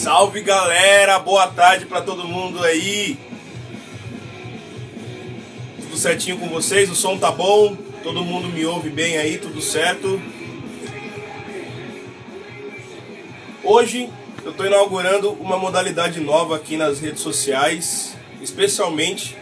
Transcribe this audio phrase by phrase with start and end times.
[0.00, 3.18] Salve galera, boa tarde para todo mundo aí.
[5.82, 6.90] Tudo certinho com vocês?
[6.90, 7.76] O som tá bom?
[8.02, 9.36] Todo mundo me ouve bem aí?
[9.36, 10.18] Tudo certo?
[13.62, 14.08] Hoje
[14.42, 19.36] eu estou inaugurando uma modalidade nova aqui nas redes sociais, especialmente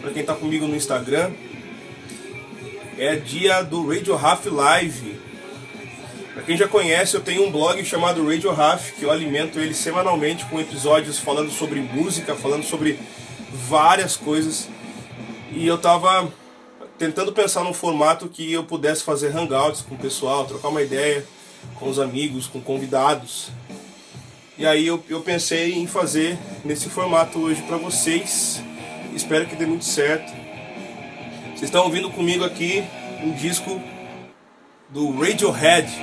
[0.00, 1.32] para quem está comigo no Instagram.
[2.96, 5.33] É dia do Radio Half Live.
[6.34, 9.72] Para quem já conhece, eu tenho um blog chamado Radio Half, que eu alimento ele
[9.72, 12.98] semanalmente com episódios falando sobre música, falando sobre
[13.52, 14.68] várias coisas.
[15.52, 16.28] E eu tava
[16.98, 21.24] tentando pensar num formato que eu pudesse fazer hangouts com o pessoal, trocar uma ideia
[21.76, 23.50] com os amigos, com convidados.
[24.58, 28.60] E aí eu, eu pensei em fazer nesse formato hoje para vocês.
[29.14, 30.32] Espero que dê muito certo.
[31.50, 32.82] Vocês estão ouvindo comigo aqui
[33.22, 33.80] um disco
[34.90, 35.88] do Radiohead.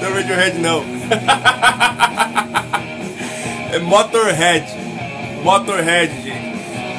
[0.00, 0.84] não é Radiohead não.
[3.72, 4.66] é Motorhead.
[5.42, 6.36] Motorhead, gente.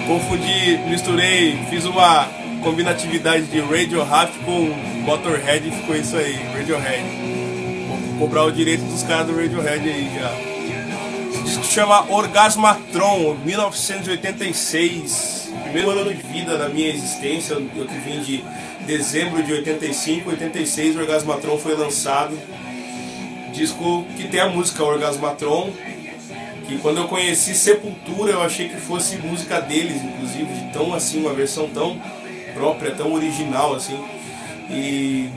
[0.08, 2.28] Confundi, misturei, fiz uma
[2.64, 7.03] combinatividade de Radiohead com Motorhead e ficou isso aí, Radiohead.
[7.88, 10.31] Vou comprar o direito dos caras do Radiohead aí já.
[11.45, 18.44] Se chama Orgasmatron, 1986 primeiro ano de vida da minha existência, eu que vim de
[18.86, 22.38] dezembro de 85, 86, o Orgasmatron foi lançado.
[23.52, 25.72] Disco que tem a música Orgasmatron,
[26.68, 31.20] que quando eu conheci Sepultura eu achei que fosse música deles, inclusive, de tão assim,
[31.20, 32.00] uma versão tão
[32.54, 34.00] própria, tão original assim.
[34.70, 35.30] E,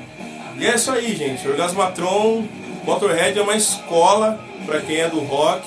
[0.59, 1.47] e é isso aí, gente.
[1.49, 2.45] Orgasmatron,
[2.85, 5.67] Motorhead é uma escola para quem é do rock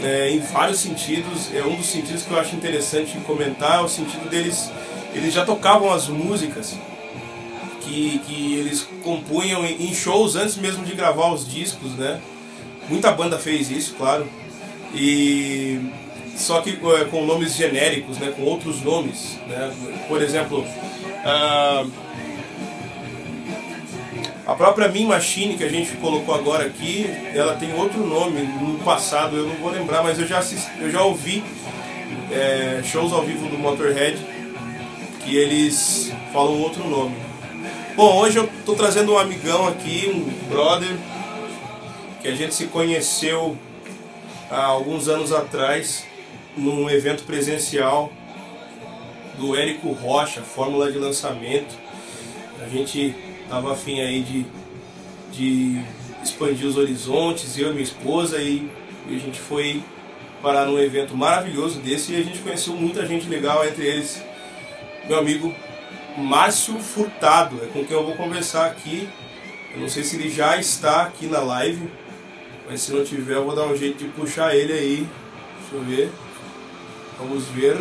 [0.00, 1.54] é, em vários sentidos.
[1.54, 4.70] É um dos sentidos que eu acho interessante comentar, é o sentido deles.
[5.14, 6.76] Eles já tocavam as músicas
[7.82, 12.20] que, que eles compunham em shows antes mesmo de gravar os discos, né?
[12.88, 14.26] Muita banda fez isso, claro.
[14.94, 15.80] E
[16.36, 18.32] só que é, com nomes genéricos, né?
[18.34, 19.72] Com outros nomes, né?
[20.08, 21.90] Por exemplo, uh,
[24.52, 28.78] a própria Min Machine que a gente colocou agora aqui, ela tem outro nome no
[28.84, 31.42] passado, eu não vou lembrar, mas eu já assisti, eu já ouvi
[32.30, 34.18] é, shows ao vivo do Motorhead
[35.24, 37.16] que eles falam outro nome.
[37.96, 40.98] Bom, hoje eu estou trazendo um amigão aqui, um brother,
[42.20, 43.56] que a gente se conheceu
[44.50, 46.04] há alguns anos atrás
[46.54, 48.12] num evento presencial
[49.38, 51.74] do Érico Rocha, Fórmula de Lançamento.
[52.62, 54.46] A gente tava afim aí de,
[55.32, 55.82] de
[56.22, 58.70] expandir os horizontes, eu e minha esposa, e,
[59.08, 59.82] e a gente foi
[60.42, 64.22] parar num evento maravilhoso desse e a gente conheceu muita gente legal, entre eles
[65.08, 65.54] meu amigo
[66.16, 69.08] Márcio Furtado, é com quem eu vou conversar aqui.
[69.74, 71.88] Eu não sei se ele já está aqui na live,
[72.68, 75.08] mas se não tiver eu vou dar um jeito de puxar ele aí.
[75.60, 76.10] Deixa eu ver.
[77.18, 77.76] Vamos ver.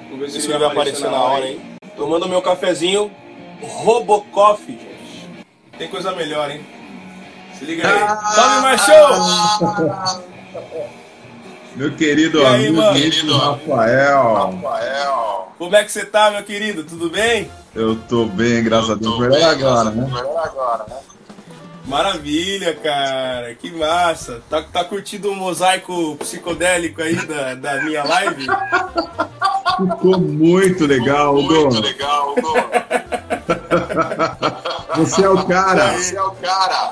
[0.00, 1.60] Vamos ver se, se ele vai aparecer na hora, hein?
[1.96, 3.10] Tomando meu cafezinho
[3.60, 4.87] Robocoffee.
[5.78, 6.60] Tem coisa melhor, hein?
[7.56, 8.02] Se liga aí.
[8.02, 10.24] Ah, Salve, Machão!
[11.76, 12.92] Meu querido aí, amigo mano?
[13.00, 14.34] querido Rafael.
[14.34, 15.52] Rafael.
[15.56, 16.82] Como é que você tá, meu querido?
[16.82, 17.48] Tudo bem?
[17.74, 19.18] Eu tô bem, graças a Deus.
[19.18, 20.04] Melhor agora, né?
[20.12, 20.96] Melhor agora, né?
[21.86, 23.54] Maravilha, cara.
[23.54, 24.42] Que massa.
[24.50, 28.46] Tá, tá curtindo o mosaico psicodélico aí da, da minha live?
[29.78, 32.34] Ficou muito legal, Ficou Muito legal,
[34.98, 35.92] Você é o cara.
[35.96, 36.90] Você é o cara.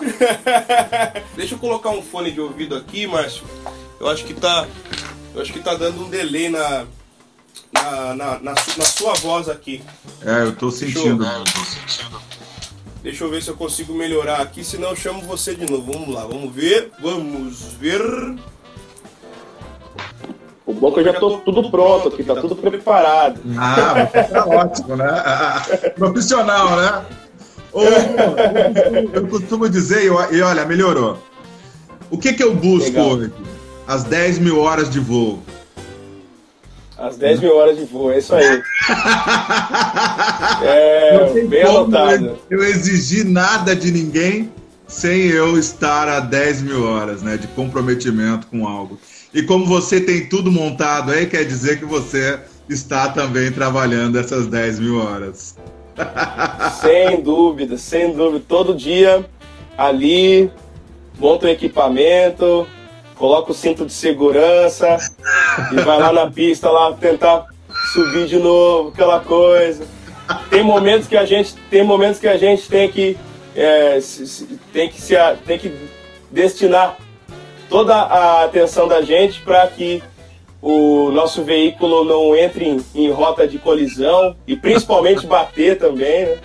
[1.35, 3.45] Deixa eu colocar um fone de ouvido aqui, Márcio.
[3.99, 4.67] Eu acho que tá.
[5.35, 6.85] Eu acho que tá dando um delay na.
[7.73, 9.83] Na, na, na, na sua voz aqui.
[10.25, 11.19] É, eu tô sentindo.
[11.19, 12.21] Deixa eu, é, eu tô sentindo.
[13.03, 15.93] Deixa eu ver se eu consigo melhorar aqui, senão eu chamo você de novo.
[15.93, 16.91] Vamos lá, vamos ver.
[17.01, 18.01] Vamos ver.
[20.65, 23.41] O bom que eu já tô tudo pronto aqui, tá, tá tudo preparado.
[23.59, 25.07] Ah, tá ótimo, né?
[25.97, 27.05] Profissional, né?
[29.13, 31.19] Eu costumo dizer, e olha, melhorou.
[32.11, 33.11] O que, que eu busco Legal.
[33.11, 33.33] hoje?
[33.87, 35.43] As 10 mil horas de voo.
[36.99, 38.45] As 10 mil horas de voo, é isso aí.
[40.65, 42.39] é, bem anotado.
[42.49, 44.51] Eu exigi nada de ninguém
[44.89, 48.99] sem eu estar a 10 mil horas né, de comprometimento com algo.
[49.35, 54.47] E como você tem tudo montado aí, quer dizer que você está também trabalhando essas
[54.47, 55.57] 10 mil horas.
[56.81, 58.45] Sem dúvida, sem dúvida.
[58.47, 59.25] Todo dia
[59.77, 60.51] ali,
[61.19, 62.67] monta o equipamento,
[63.15, 64.97] coloca o cinto de segurança
[65.73, 67.47] e vai lá na pista lá tentar
[67.93, 69.87] subir de novo, aquela coisa.
[70.51, 73.17] Tem momentos que a gente tem momentos que a gente tem que
[73.55, 75.15] é, se, se, tem, que se,
[75.47, 75.73] tem que
[76.31, 76.97] destinar
[77.69, 80.03] toda a atenção da gente para que
[80.61, 86.37] o nosso veículo não entre em, em, rota de colisão e principalmente bater também, né?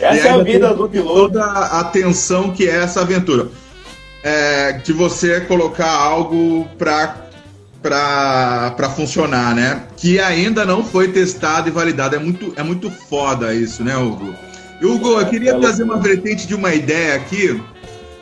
[0.00, 1.14] Essa é a vida do piloto.
[1.14, 3.48] Toda a atenção que é essa aventura.
[4.22, 7.28] É, de você colocar algo para
[7.80, 9.84] para funcionar, né?
[9.96, 12.16] Que ainda não foi testado e validado.
[12.16, 14.34] É muito, é muito foda isso, né, Hugo?
[14.82, 17.60] Hugo, eu queria é, trazer uma vertente de uma ideia aqui,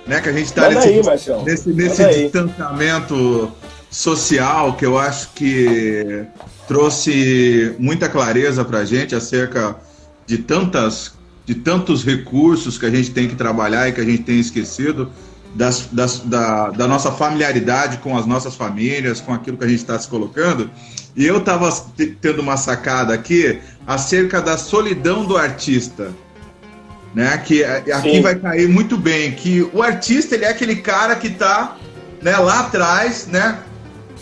[0.06, 0.20] né?
[0.20, 3.50] Que a gente está nesse, aí, nesse, nesse distanciamento
[3.96, 6.26] social que eu acho que
[6.68, 9.74] trouxe muita clareza para a gente acerca
[10.26, 11.14] de tantas
[11.46, 15.10] de tantos recursos que a gente tem que trabalhar e que a gente tem esquecido
[15.54, 19.78] das, das, da, da, nossa familiaridade com as nossas famílias, com aquilo que a gente
[19.78, 20.68] está se colocando.
[21.14, 21.70] E eu estava
[22.20, 26.12] tendo uma sacada aqui acerca da solidão do artista.
[27.14, 28.20] Né, que aqui Sim.
[28.20, 31.78] vai cair muito bem, que o artista ele é aquele cara que está
[32.20, 33.58] né, lá atrás, né,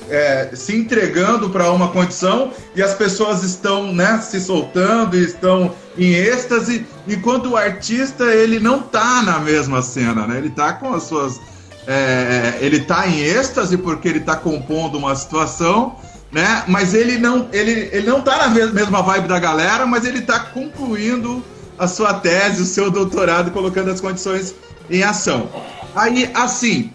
[0.09, 5.75] é, se entregando para uma condição e as pessoas estão né, se soltando e estão
[5.97, 10.39] em êxtase, enquanto o artista ele não tá na mesma cena, né?
[10.39, 11.41] Ele tá com as suas.
[11.87, 15.97] É, ele tá em êxtase porque ele tá compondo uma situação,
[16.33, 16.65] né?
[16.67, 20.41] Mas ele não, ele, ele não tá na mesma vibe da galera, mas ele tá
[20.41, 21.45] concluindo
[21.79, 24.55] a sua tese, o seu doutorado, colocando as condições
[24.91, 25.49] em ação.
[25.95, 26.93] Aí, assim,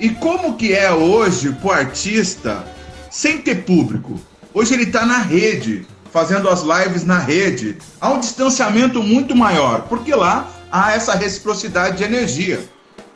[0.00, 2.64] e como que é hoje pro artista
[3.10, 4.18] sem ter público?
[4.54, 7.76] Hoje ele está na rede, fazendo as lives na rede.
[8.00, 12.60] Há um distanciamento muito maior, porque lá há essa reciprocidade de energia,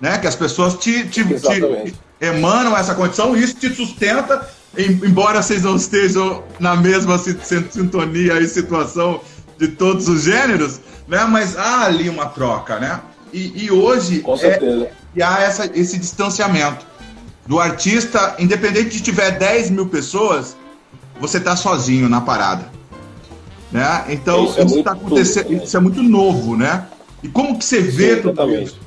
[0.00, 0.18] né?
[0.18, 4.46] Que as pessoas te, te, te emanam essa condição e isso te sustenta,
[4.76, 9.22] embora vocês não estejam na mesma sintonia e situação
[9.58, 11.24] de todos os gêneros, né?
[11.24, 13.00] Mas há ali uma troca, né?
[13.32, 14.84] E, e hoje Com certeza.
[14.84, 16.86] É, e há essa, esse distanciamento
[17.46, 20.56] do artista, independente de tiver 10 mil pessoas,
[21.20, 22.72] você tá sozinho na parada.
[23.70, 24.04] Né?
[24.08, 26.86] Então, isso, é isso, tá acontecendo, tudo, isso é muito novo, né?
[27.22, 28.78] E como que você vê Sim, tudo isso?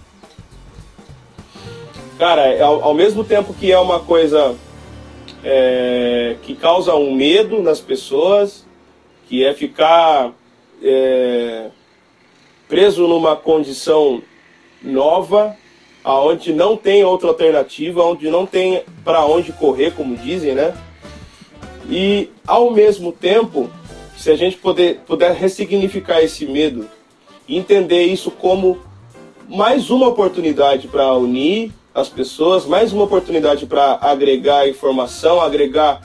[2.17, 4.55] Cara, é, ao, ao, mesmo tempo que é uma coisa
[5.43, 8.65] é, que causa um medo nas pessoas,
[9.27, 10.31] que é ficar
[10.81, 11.67] é,
[12.67, 14.21] preso numa condição
[14.81, 15.55] nova,
[16.07, 20.73] aonde não tem outra alternativa, onde não tem para onde correr, como dizem, né?
[21.89, 23.69] E ao mesmo tempo,
[24.15, 26.87] se a gente puder, puder ressignificar esse medo
[27.45, 28.79] e entender isso como
[29.49, 36.01] mais uma oportunidade para unir as pessoas, mais uma oportunidade para agregar informação, agregar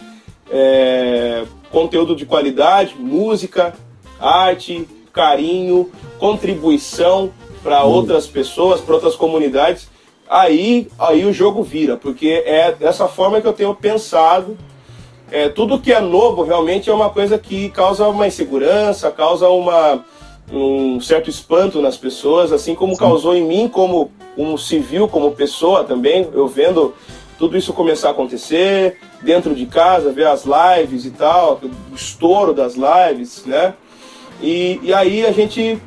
[0.51, 3.73] é, conteúdo de qualidade, música,
[4.19, 7.33] arte, carinho, contribuição
[7.63, 9.92] para outras pessoas, para outras comunidades
[10.33, 14.57] aí, aí o jogo vira, porque é dessa forma que eu tenho pensado.
[15.31, 20.05] É, tudo que é novo realmente é uma coisa que causa uma insegurança, causa uma,
[20.51, 23.01] um certo espanto nas pessoas, assim como Sim.
[23.01, 26.95] causou em mim como um civil, como pessoa também, eu vendo
[27.39, 32.55] tudo isso começar a acontecer dentro de casa, ver as lives e tal, o estouro
[32.55, 33.75] das lives, né?
[34.41, 35.79] E, e aí a gente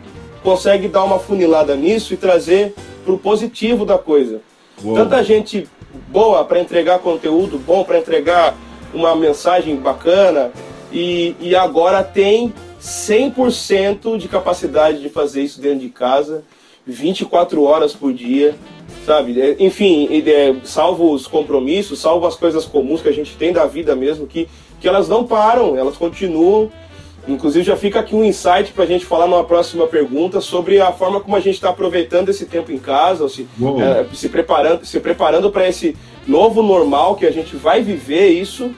[0.43, 2.75] consegue dar uma funilada nisso e trazer
[3.05, 4.41] pro positivo da coisa.
[4.83, 4.95] Uou.
[4.95, 5.69] Tanta gente
[6.09, 8.55] boa para entregar conteúdo bom, para entregar
[8.93, 10.51] uma mensagem bacana,
[10.91, 16.43] e, e agora tem 100% de capacidade de fazer isso dentro de casa,
[16.85, 18.55] 24 horas por dia,
[19.05, 19.41] sabe?
[19.41, 23.65] É, enfim, é, salvo os compromissos, salvo as coisas comuns que a gente tem da
[23.65, 24.47] vida mesmo, que,
[24.79, 26.71] que elas não param, elas continuam
[27.27, 30.91] Inclusive, já fica aqui um insight para a gente falar numa próxima pergunta sobre a
[30.91, 33.47] forma como a gente está aproveitando esse tempo em casa, se,
[33.81, 35.95] é, se preparando, se preparando para esse
[36.27, 38.71] novo normal que a gente vai viver isso.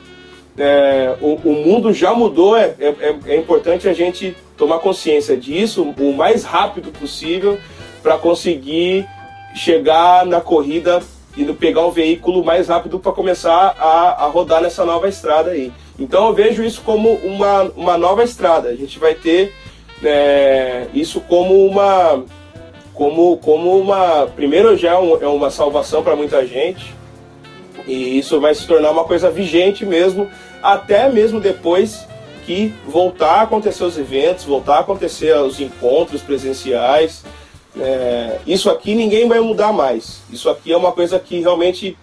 [0.58, 5.38] É, o, o, mundo já mudou, é, é, é, é importante a gente tomar consciência
[5.38, 7.60] disso o mais rápido possível
[8.02, 9.06] para conseguir
[9.54, 11.00] chegar na corrida
[11.36, 15.72] e pegar o veículo mais rápido para começar a, a rodar nessa nova estrada aí.
[16.00, 18.70] Então eu vejo isso como uma, uma nova estrada.
[18.70, 19.54] A gente vai ter
[20.04, 22.24] é, isso como uma.
[22.94, 24.28] Como, como uma.
[24.28, 26.96] Primeiro já é, é uma salvação para muita gente.
[27.88, 30.30] E isso vai se tornar uma coisa vigente mesmo,
[30.62, 32.06] até mesmo depois
[32.46, 37.24] que voltar a acontecer os eventos, voltar a acontecer os encontros presenciais.
[37.80, 40.22] É, isso aqui ninguém vai mudar mais.
[40.32, 41.98] Isso aqui é uma coisa que realmente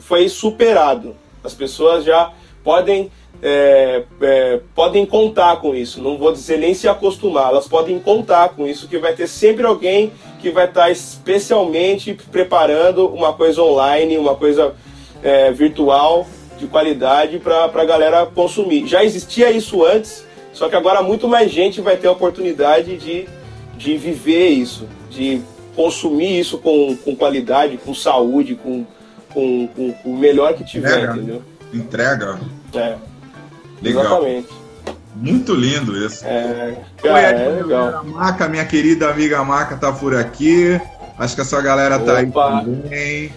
[0.00, 1.14] foi superado.
[1.44, 2.32] As pessoas já
[2.62, 3.10] podem
[3.42, 6.02] é, é, podem contar com isso.
[6.02, 9.64] Não vou dizer nem se acostumar, elas podem contar com isso, que vai ter sempre
[9.64, 14.74] alguém que vai estar especialmente preparando uma coisa online, uma coisa
[15.22, 16.26] é, virtual
[16.58, 18.86] de qualidade para a galera consumir.
[18.86, 23.26] Já existia isso antes, só que agora muito mais gente vai ter a oportunidade de,
[23.76, 25.40] de viver isso, de
[25.74, 28.84] consumir isso com, com qualidade, com saúde, com,
[29.32, 31.12] com, com, com o melhor que tiver, Entrega.
[31.14, 31.42] entendeu?
[31.72, 32.40] Entrega.
[32.74, 33.09] É.
[33.82, 34.04] Legal.
[34.04, 34.48] Exatamente.
[35.16, 36.24] Muito lindo isso.
[36.24, 38.04] É, cara, Ed, é legal.
[38.04, 40.80] Maca, minha querida amiga Maca tá por aqui.
[41.18, 42.60] Acho que a sua galera tá aí Opa.
[42.60, 43.32] também.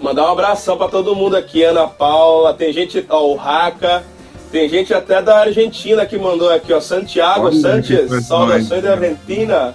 [0.00, 4.02] Mandar um abração pra todo mundo aqui, Ana Paula, tem gente, ó, o Raca,
[4.50, 9.74] tem gente até da Argentina que mandou aqui, ó, Santiago Olha saudações da Argentina.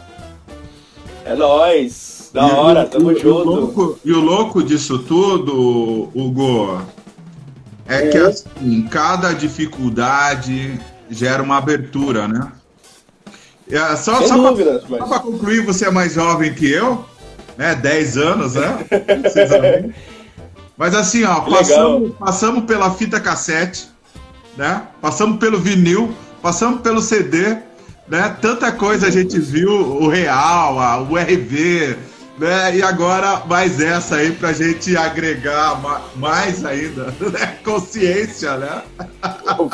[1.26, 3.50] É nóis, da hora, tamo e, o junto.
[3.50, 6.82] louco, e o louco disso tudo, Hugo,
[7.90, 8.22] é que É.
[8.28, 10.80] assim, cada dificuldade
[11.10, 12.52] gera uma abertura, né?
[13.70, 14.56] É, só Sem só Só
[14.90, 15.10] mas...
[15.10, 17.06] para concluir, você é mais jovem que eu,
[17.58, 17.76] né?
[17.76, 18.80] 10 anos, né?
[20.78, 23.90] Mas assim, ó, passamos, passamos pela fita cassete,
[24.56, 24.84] né?
[25.02, 27.58] Passamos pelo vinil, passamos pelo CD,
[28.08, 28.34] né?
[28.42, 31.98] Tanta coisa a gente viu, o Real, a- o RV,
[32.40, 32.76] né?
[32.78, 37.58] E agora mais essa aí pra gente agregar ma- mais ainda, né?
[37.64, 38.82] Consciência, né?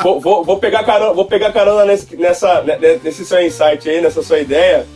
[0.02, 4.00] vou, vou, vou pegar carona, vou pegar carona nesse, nessa, ne- nesse seu insight aí,
[4.00, 4.86] nessa sua ideia.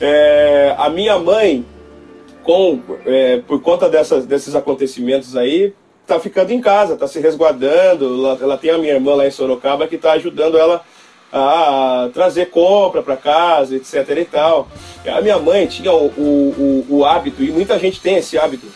[0.00, 1.64] É, a minha mãe,
[2.42, 5.72] com, é, por conta dessas, desses acontecimentos aí,
[6.06, 8.04] tá ficando em casa, tá se resguardando.
[8.06, 10.82] Ela, ela tem a minha irmã lá em Sorocaba que tá ajudando ela
[11.36, 14.68] a trazer compra para casa, etc e tal.
[15.04, 18.66] A minha mãe tinha o, o, o, o hábito, e muita gente tem esse hábito,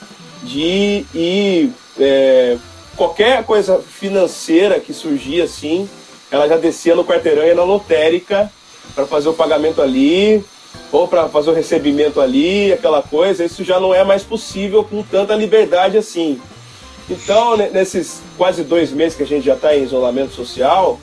[0.42, 2.56] de ir é,
[2.96, 5.88] qualquer coisa financeira que surgia assim,
[6.32, 8.50] ela já descia no quarteirão e na lotérica
[8.92, 10.44] para fazer o pagamento ali,
[10.90, 13.44] ou para fazer o recebimento ali, aquela coisa.
[13.44, 16.40] Isso já não é mais possível com tanta liberdade assim.
[17.08, 20.98] Então, ne- nesses quase dois meses que a gente já está em isolamento social,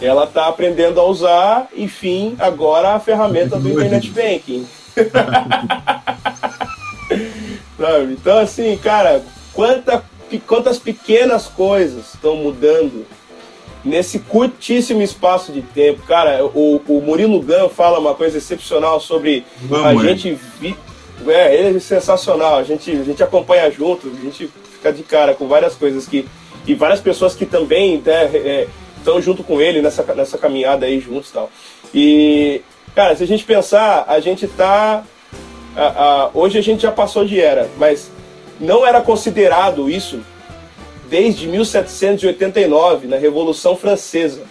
[0.00, 4.66] ela está aprendendo a usar, enfim, agora a ferramenta do Internet Banking.
[7.78, 8.12] Sabe?
[8.12, 10.04] Então, assim, cara, quanta,
[10.46, 13.06] quantas pequenas coisas estão mudando
[13.84, 16.02] nesse curtíssimo espaço de tempo.
[16.06, 20.38] Cara, o, o Murilo Gun fala uma coisa excepcional sobre Vamos, a gente.
[20.60, 20.76] Vi...
[21.26, 22.58] É, ele é sensacional.
[22.58, 26.26] A gente, a gente acompanha junto, a gente fica de cara com várias coisas que.
[26.66, 28.66] E várias pessoas que também né,
[29.00, 31.50] estão junto com ele nessa, nessa caminhada aí juntos e tal.
[31.92, 32.62] E,
[32.94, 35.02] cara, se a gente pensar, a gente tá.
[35.76, 35.82] a-
[36.26, 38.10] a- hoje a gente já passou de era, mas
[38.60, 40.20] não era considerado isso
[41.08, 44.42] desde 1789, na Revolução Francesa.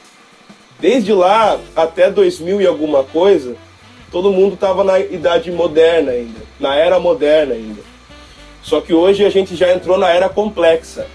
[0.79, 3.55] Desde lá até 2000 e alguma coisa,
[4.11, 7.81] todo mundo estava na idade moderna ainda, na era moderna ainda.
[8.63, 11.05] Só que hoje a gente já entrou na era complexa,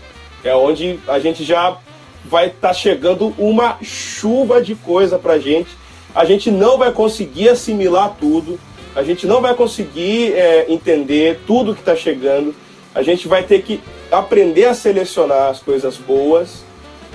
[0.45, 1.79] é onde a gente já
[2.25, 5.71] vai estar chegando uma chuva de coisa pra gente.
[6.15, 8.59] A gente não vai conseguir assimilar tudo,
[8.95, 12.55] a gente não vai conseguir é, entender tudo que está chegando.
[12.95, 16.65] A gente vai ter que aprender a selecionar as coisas boas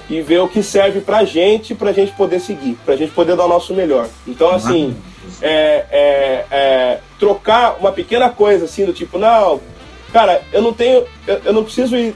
[0.10, 3.46] e ver o que serve pra gente, pra gente poder seguir, pra gente poder dar
[3.46, 4.08] o nosso melhor.
[4.28, 4.96] Então, assim,
[5.42, 9.62] é, é, é, trocar uma pequena coisa assim, do tipo, não,
[10.12, 12.16] cara, eu não tenho, eu, eu não preciso ir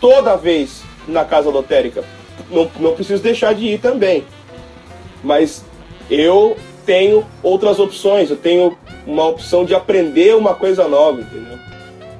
[0.00, 2.02] toda vez na casa lotérica,
[2.50, 4.24] não, não preciso deixar de ir também,
[5.22, 5.64] mas
[6.10, 8.76] eu tenho outras opções, eu tenho
[9.06, 11.58] uma opção de aprender uma coisa nova, entendeu?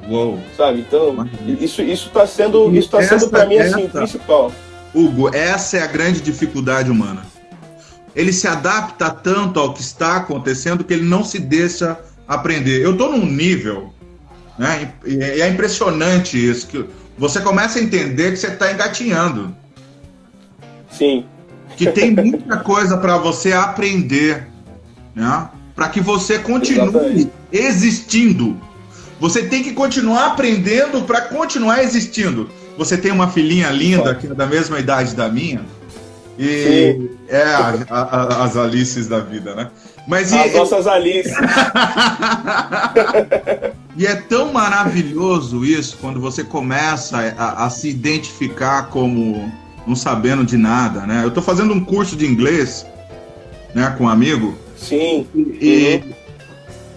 [0.08, 0.38] Uou.
[0.56, 0.80] Sabe?
[0.80, 1.28] Então,
[1.60, 4.52] isso isso tá sendo, isso tá sendo para mim assim, o essa- principal.
[4.94, 7.22] Hugo, essa é a grande dificuldade humana.
[8.14, 12.82] Ele se adapta tanto ao que está acontecendo que ele não se deixa aprender.
[12.82, 13.92] Eu estou num nível,
[14.58, 14.92] né?
[15.04, 16.84] E e é impressionante isso, que
[17.18, 19.54] você começa a entender que você está engatinhando,
[20.96, 21.24] Sim.
[21.76, 24.48] que tem muita coisa para você aprender,
[25.14, 25.48] né?
[25.74, 27.30] Para que você continue Exatamente.
[27.52, 28.56] existindo.
[29.20, 32.48] Você tem que continuar aprendendo para continuar existindo.
[32.78, 35.62] Você tem uma filhinha linda que é da mesma idade da minha.
[36.38, 36.46] E
[36.98, 37.10] Sim.
[37.28, 39.70] é a- a- as Alices da vida, né?
[40.06, 41.34] Mas e, As nossas Alice.
[43.96, 49.50] e é tão maravilhoso isso quando você começa a, a se identificar como
[49.86, 51.22] não sabendo de nada, né?
[51.24, 52.86] Eu tô fazendo um curso de inglês,
[53.74, 55.26] né, com um amigo, Sim.
[55.34, 56.02] e,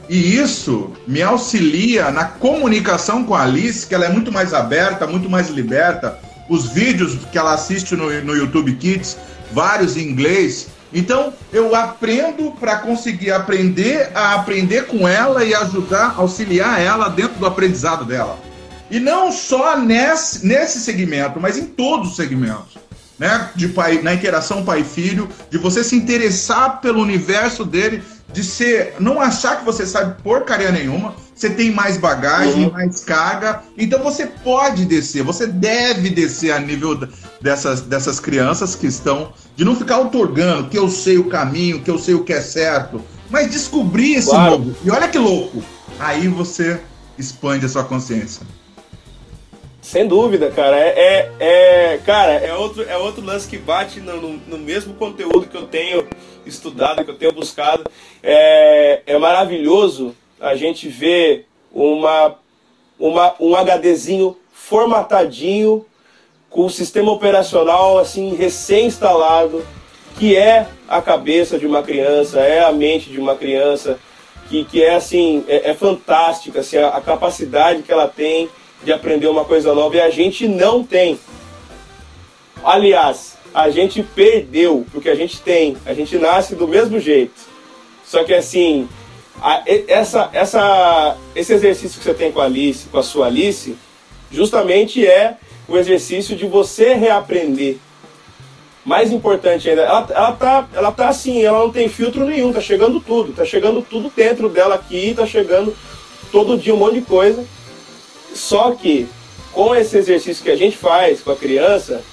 [0.10, 5.06] e isso me auxilia na comunicação com a Alice, que ela é muito mais aberta,
[5.06, 6.18] muito mais liberta,
[6.50, 9.18] os vídeos que ela assiste no, no YouTube Kids,
[9.52, 10.68] vários em inglês.
[10.92, 17.38] Então eu aprendo para conseguir aprender a aprender com ela e ajudar, auxiliar ela dentro
[17.38, 18.49] do aprendizado dela.
[18.90, 22.78] E não só nesse, nesse segmento, mas em todos os segmentos.
[23.18, 23.50] Né?
[23.56, 28.96] De pai, na interação pai-filho, de você se interessar pelo universo dele, de ser.
[29.00, 32.72] não achar que você sabe porcaria nenhuma, você tem mais bagagem, uhum.
[32.72, 37.00] mais carga, então você pode descer, você deve descer a nível
[37.42, 41.90] dessas, dessas crianças que estão, de não ficar otorgando que eu sei o caminho, que
[41.90, 44.60] eu sei o que é certo, mas descobrir esse claro.
[44.60, 44.76] novo.
[44.84, 45.64] E olha que louco,
[46.00, 46.80] aí você
[47.18, 48.46] expande a sua consciência.
[49.90, 50.78] Sem dúvida, cara.
[50.78, 54.94] É, é, é, cara, é outro, é outro lance que bate no, no, no, mesmo
[54.94, 56.08] conteúdo que eu tenho
[56.46, 57.90] estudado, que eu tenho buscado.
[58.22, 62.36] É, é maravilhoso a gente vê uma,
[63.00, 65.84] uma, um HDzinho formatadinho,
[66.52, 69.66] com o sistema operacional assim recém-instalado,
[70.20, 73.98] que é a cabeça de uma criança, é a mente de uma criança,
[74.50, 78.48] que, que é assim, é, é fantástica, assim, a, a capacidade que ela tem
[78.84, 81.20] de aprender uma coisa nova e a gente não tem.
[82.64, 87.50] Aliás, a gente perdeu, porque a gente tem, a gente nasce do mesmo jeito.
[88.06, 88.88] Só que assim,
[89.42, 93.76] a, essa, essa, esse exercício que você tem com a Alice, com a sua Alice,
[94.32, 97.78] justamente é o exercício de você reaprender.
[98.84, 102.62] Mais importante ainda, ela, ela, tá, ela tá assim, ela não tem filtro nenhum, tá
[102.62, 105.76] chegando tudo, tá chegando tudo dentro dela aqui, tá chegando
[106.32, 107.46] todo dia um monte de coisa.
[108.34, 109.08] Só que
[109.52, 112.04] com esse exercício que a gente faz com a criança,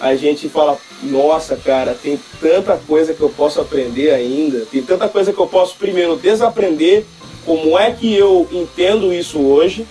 [0.00, 5.08] a gente fala, nossa, cara, tem tanta coisa que eu posso aprender ainda, tem tanta
[5.08, 7.04] coisa que eu posso primeiro desaprender,
[7.44, 9.86] como é que eu entendo isso hoje,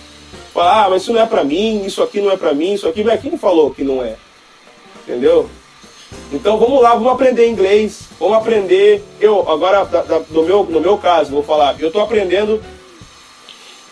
[0.54, 2.88] falar, ah, mas isso não é para mim, isso aqui não é para mim, isso
[2.88, 4.16] aqui, mas quem falou que não é?
[5.02, 5.48] Entendeu?
[6.32, 9.02] Então vamos lá, vamos aprender inglês, vamos aprender.
[9.20, 12.62] Eu agora da, da, no meu no meu caso vou falar, eu estou aprendendo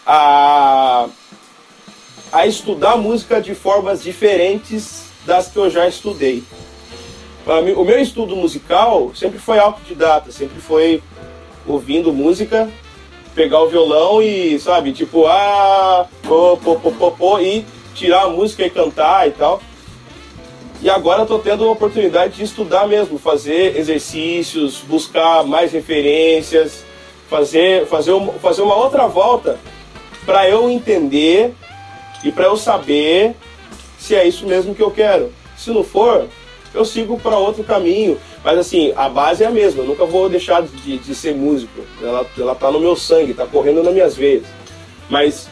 [0.06, 1.08] a
[2.36, 6.44] a estudar música de formas diferentes das que eu já estudei.
[7.74, 11.02] O meu estudo musical sempre foi autodidata, sempre foi
[11.66, 12.68] ouvindo música,
[13.34, 18.28] pegar o violão e, sabe, tipo, ah, pô, pô, pô, pô, pô, e tirar a
[18.28, 19.62] música e cantar e tal.
[20.82, 26.84] E agora estou tendo a oportunidade de estudar mesmo, fazer exercícios, buscar mais referências,
[27.30, 29.58] fazer, fazer, fazer uma outra volta
[30.26, 31.54] para eu entender
[32.24, 33.34] e para eu saber
[33.98, 35.32] se é isso mesmo que eu quero.
[35.56, 36.26] Se não for,
[36.74, 38.18] eu sigo para outro caminho.
[38.44, 39.82] Mas assim, a base é a mesma.
[39.82, 41.80] Eu nunca vou deixar de, de ser músico.
[42.02, 44.44] Ela, ela tá no meu sangue, tá correndo nas minhas veias.
[45.08, 45.48] Mas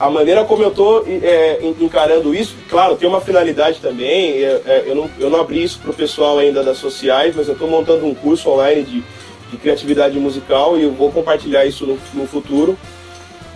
[0.00, 4.42] a maneira como eu estou é, encarando isso, claro, tem uma finalidade também.
[4.42, 7.48] É, é, eu, não, eu não abri isso para o pessoal ainda das sociais, mas
[7.48, 9.04] eu estou montando um curso online de,
[9.50, 12.78] de, criatividade musical e eu vou compartilhar isso no, no futuro.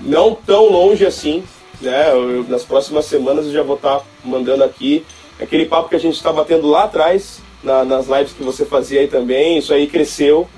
[0.03, 1.43] Não tão longe assim,
[1.85, 2.11] né?
[2.11, 5.05] Eu, nas próximas semanas eu já vou estar tá mandando aqui
[5.41, 9.01] aquele papo que a gente estava tendo lá atrás, na, nas lives que você fazia
[9.01, 10.49] aí também, isso aí cresceu.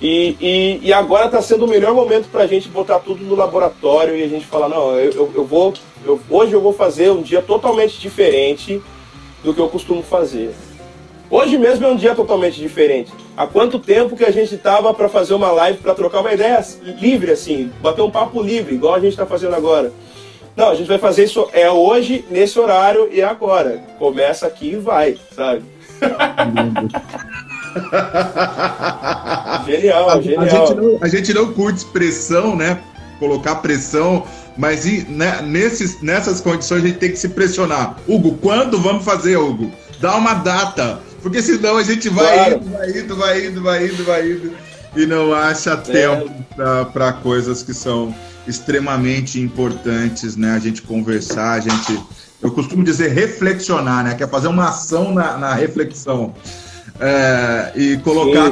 [0.00, 3.34] E, e, e agora está sendo o melhor momento para a gente botar tudo no
[3.34, 5.72] laboratório e a gente falar, não, eu, eu vou,
[6.04, 8.82] eu, hoje eu vou fazer um dia totalmente diferente
[9.42, 10.54] do que eu costumo fazer.
[11.30, 13.10] Hoje mesmo é um dia totalmente diferente.
[13.36, 16.64] Há quanto tempo que a gente tava para fazer uma live para trocar uma ideia
[17.00, 19.92] livre assim, bater um papo livre, igual a gente está fazendo agora?
[20.56, 23.84] Não, a gente vai fazer isso é hoje, nesse horário e agora.
[23.98, 25.62] Começa aqui e vai, sabe?
[29.66, 30.42] genial, a, genial.
[30.42, 32.78] A gente, não, a gente não curte pressão, né?
[33.18, 34.24] Colocar pressão,
[34.56, 37.98] mas né, nesses, nessas condições a gente tem que se pressionar.
[38.08, 39.70] Hugo, quando vamos fazer, Hugo?
[40.00, 42.56] Dá uma data, porque senão a gente vai claro.
[42.56, 44.52] indo, vai indo, vai indo, vai indo, vai indo,
[44.96, 45.76] e não acha é.
[45.76, 46.30] tempo
[46.92, 48.14] para coisas que são
[48.46, 50.52] extremamente importantes, né?
[50.52, 52.00] A gente conversar, a gente.
[52.40, 54.14] Eu costumo dizer reflexionar, né?
[54.14, 56.34] Que é fazer uma ação na, na reflexão.
[56.98, 58.50] É, e colocar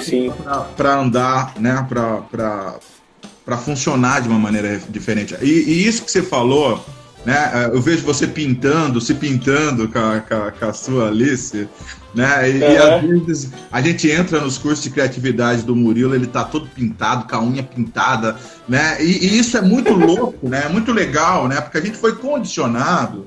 [0.77, 1.87] para andar, né?
[1.89, 5.35] Para funcionar de uma maneira diferente.
[5.41, 6.85] E, e, isso que você falou,
[7.25, 7.51] né?
[7.55, 11.69] É, eu vejo você pintando, se pintando com a, com a, com a sua Alice,
[12.15, 12.51] né?
[12.51, 12.73] E, é.
[12.73, 16.67] e, às vezes a gente entra nos cursos de criatividade do Murilo, ele tá todo
[16.69, 18.37] pintado, com a unha pintada,
[18.69, 19.03] né?
[19.03, 20.65] E, e isso é muito louco, né?
[20.67, 21.61] É muito legal, né?
[21.61, 23.27] Porque a gente foi condicionado,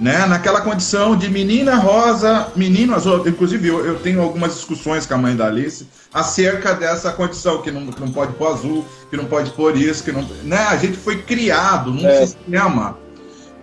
[0.00, 0.26] né?
[0.26, 3.26] Naquela condição de menina rosa, menino azul.
[3.26, 7.70] Inclusive, eu, eu tenho algumas discussões com a mãe da Alice acerca dessa condição, que
[7.70, 10.22] não, que não pode pôr azul, que não pode pôr isso, que não.
[10.42, 10.58] Né?
[10.58, 12.26] A gente foi criado num é.
[12.26, 12.98] sistema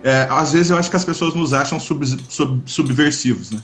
[0.02, 3.60] é, às vezes eu acho que as pessoas nos acham sub, sub, subversivos, né?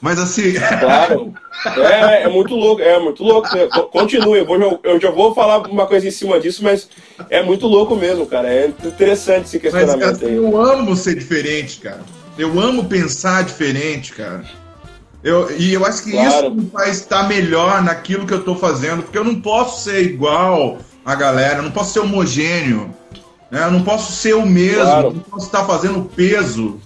[0.00, 0.54] Mas assim.
[0.80, 1.32] Claro.
[1.76, 3.48] É, é muito louco, é muito louco.
[3.90, 6.88] Continue, eu, vou, eu já vou falar uma coisa em cima disso, mas
[7.30, 8.48] é muito louco mesmo, cara.
[8.48, 10.36] É interessante esse questionamento mas, assim, aí.
[10.36, 12.02] Eu amo ser diferente, cara.
[12.38, 14.44] Eu amo pensar diferente, cara.
[15.24, 16.28] Eu, e eu acho que claro.
[16.28, 20.02] isso me faz estar melhor naquilo que eu estou fazendo, porque eu não posso ser
[20.02, 22.94] igual a galera, eu não posso ser homogêneo,
[23.50, 23.64] né?
[23.64, 25.12] eu não posso ser o mesmo, claro.
[25.12, 26.80] não posso estar fazendo peso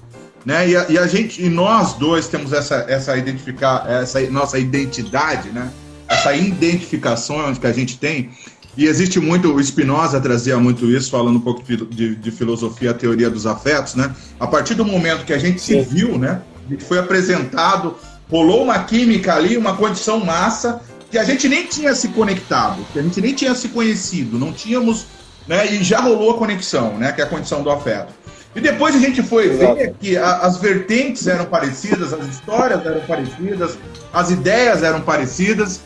[0.44, 0.68] né?
[0.68, 5.50] E a, e a, gente, e nós dois temos essa, essa identificar, essa nossa identidade,
[5.50, 5.70] né?
[6.08, 8.30] Essa identificação que a gente tem.
[8.76, 12.92] E existe muito, o Spinoza trazia muito isso, falando um pouco de, de, de, filosofia,
[12.92, 14.14] a teoria dos afetos, né?
[14.38, 16.40] A partir do momento que a gente se viu, né?
[16.66, 17.96] A gente foi apresentado,
[18.30, 22.98] rolou uma química ali, uma condição massa, que a gente nem tinha se conectado, que
[22.98, 25.06] a gente nem tinha se conhecido, não tínhamos,
[25.50, 25.66] né?
[25.66, 27.10] E já rolou a conexão, né?
[27.10, 28.14] Que é a condição do afeto.
[28.54, 29.74] E depois a gente foi Exato.
[29.74, 33.76] ver que a, as vertentes eram parecidas, as histórias eram parecidas,
[34.12, 35.80] as ideias eram parecidas.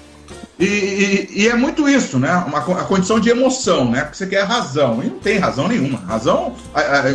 [0.58, 2.44] E, e, e é muito isso, né?
[2.46, 4.02] Uma, a condição de emoção, né?
[4.02, 5.02] Porque você quer razão.
[5.02, 5.98] E não tem razão nenhuma.
[6.00, 6.54] Razão,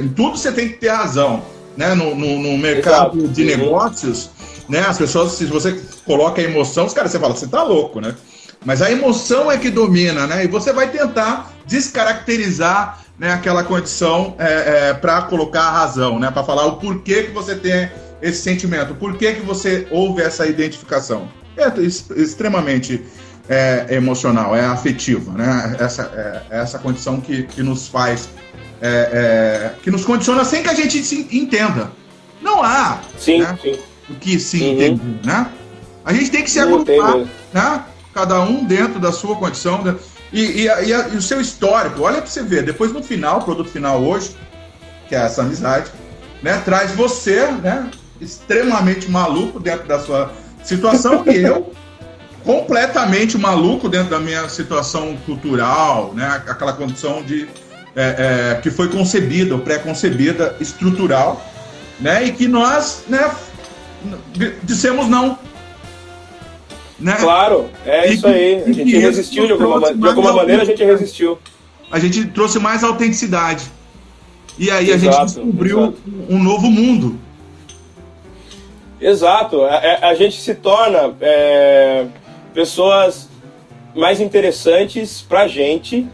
[0.01, 1.43] em tudo você tem que ter razão.
[1.77, 1.93] Né?
[1.93, 3.33] No, no, no mercado Exato.
[3.33, 4.31] de negócios,
[4.67, 4.79] né?
[4.79, 8.15] As pessoas, se você coloca a emoção, os caras, você fala, você tá louco, né?
[8.65, 10.43] Mas a emoção é que domina, né?
[10.43, 16.31] E você vai tentar descaracterizar né, aquela condição é, é, para colocar a razão, né,
[16.31, 17.91] para falar o porquê que você tem
[18.21, 21.27] esse sentimento, o porquê que você houve essa identificação.
[21.57, 21.67] É
[22.21, 23.03] extremamente
[23.49, 25.75] é, emocional, é afetiva, né?
[25.79, 26.03] Essa,
[26.51, 28.29] é, essa condição que, que nos faz,
[28.81, 31.91] é, é, que nos condiciona sem que a gente se entenda.
[32.41, 33.77] Não há sim, né, sim.
[34.09, 34.71] o que se uhum.
[34.73, 35.49] entende, né?
[36.05, 37.17] A gente tem que se agrupar,
[37.53, 37.83] né?
[38.13, 39.83] Cada um dentro da sua condição.
[40.31, 43.39] E, e, e, a, e o seu histórico, olha para você ver, depois no final,
[43.39, 44.35] o produto final hoje,
[45.07, 45.91] que é essa amizade,
[46.41, 47.89] né, traz você, né,
[48.21, 50.31] extremamente maluco dentro da sua
[50.63, 51.73] situação e eu
[52.45, 57.47] completamente maluco dentro da minha situação cultural, né, aquela condição de
[57.95, 61.43] é, é, que foi concebida, pré-concebida, estrutural,
[61.99, 63.29] né, e que nós, né,
[64.63, 65.37] dissemos não,
[66.99, 67.15] né?
[67.19, 68.63] Claro, é e isso aí.
[68.63, 71.37] A gente resistiu de alguma, de alguma maneira, a gente resistiu.
[71.91, 73.65] A gente trouxe mais autenticidade.
[74.57, 76.01] E aí exato, a gente descobriu exato.
[76.29, 77.17] um novo mundo.
[78.99, 79.63] Exato.
[79.63, 82.05] A, é, a gente se torna é,
[82.53, 83.29] pessoas
[83.95, 86.05] mais interessantes pra gente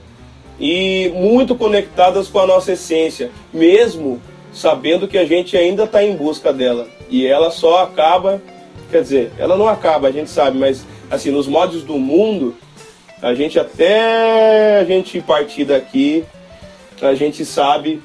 [0.60, 4.22] e muito conectadas com a nossa essência, mesmo
[4.54, 6.88] sabendo que a gente ainda está em busca dela.
[7.10, 8.42] E ela só acaba
[8.90, 12.56] Quer dizer, ela não acaba, a gente sabe, mas assim, nos modos do mundo,
[13.22, 16.24] a gente até a gente partir daqui,
[17.02, 18.02] a gente sabe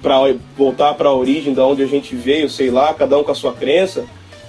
[0.00, 0.16] para
[0.56, 3.34] voltar para a origem da onde a gente veio, sei lá, cada um com a
[3.34, 4.04] sua crença,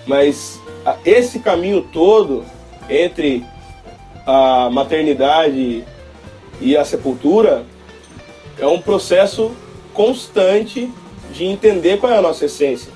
[0.07, 0.59] mas
[1.05, 2.45] esse caminho todo
[2.89, 3.43] entre
[4.25, 5.83] a maternidade
[6.59, 7.65] e a sepultura
[8.59, 9.51] é um processo
[9.93, 10.89] constante
[11.33, 12.91] de entender qual é a nossa essência.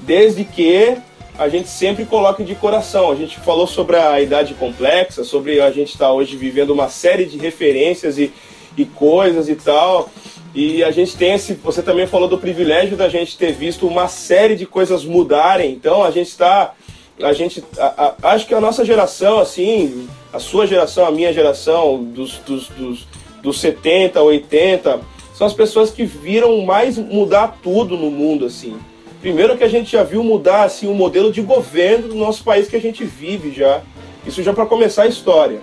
[0.00, 0.98] Desde que
[1.38, 3.10] a gente sempre coloca de coração.
[3.10, 6.88] A gente falou sobre a idade complexa, sobre a gente estar tá hoje vivendo uma
[6.88, 8.32] série de referências e,
[8.76, 10.08] e coisas e tal.
[10.54, 11.54] E a gente tem esse.
[11.54, 15.72] Você também falou do privilégio da gente ter visto uma série de coisas mudarem.
[15.72, 16.72] Então a gente está.
[17.20, 17.64] A gente.
[17.76, 22.38] A, a, acho que a nossa geração, assim, a sua geração, a minha geração, dos,
[22.38, 23.08] dos, dos,
[23.42, 25.00] dos 70, 80,
[25.34, 28.78] são as pessoas que viram mais mudar tudo no mundo, assim.
[29.24, 32.68] Primeiro que a gente já viu mudar assim o modelo de governo do nosso país
[32.68, 33.80] que a gente vive já.
[34.26, 35.62] Isso já para começar a história,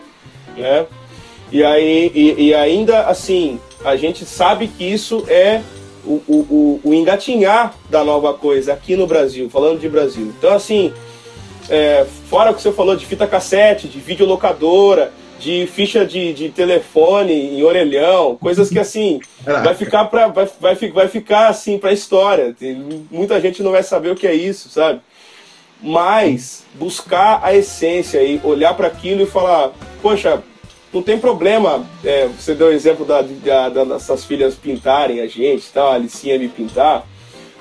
[0.58, 0.88] né?
[1.52, 5.62] E aí e, e, ainda assim a gente sabe que isso é
[6.04, 10.34] o, o, o, engatinhar da nova coisa aqui no Brasil, falando de Brasil.
[10.36, 10.92] Então assim,
[11.70, 16.50] é, fora o que você falou de fita cassete, de videolocadora, de ficha de, de
[16.50, 21.92] telefone em orelhão, coisas que assim vai ficar para vai, vai, vai ficar assim para
[21.92, 22.56] história.
[22.58, 22.76] Tem,
[23.10, 25.02] muita gente não vai saber o que é isso, sabe?
[25.82, 30.44] Mas buscar a essência e olhar para aquilo e falar, poxa,
[30.94, 31.84] não tem problema.
[32.04, 35.96] É, você deu o exemplo da, da, da, dessas filhas pintarem a gente, tal, a
[35.96, 37.04] Alicinha me pintar.